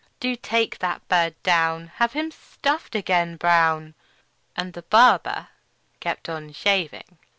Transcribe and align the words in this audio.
Do 0.19 0.35
take 0.35 0.79
that 0.79 1.07
bird 1.09 1.35
down; 1.43 1.89
Have 1.97 2.13
him 2.13 2.31
stuffed 2.31 2.95
again, 2.95 3.35
Brown!" 3.35 3.93
And 4.55 4.73
the 4.73 4.81
barber 4.81 5.49
kept 5.99 6.27
on 6.27 6.53
shaving. 6.53 7.19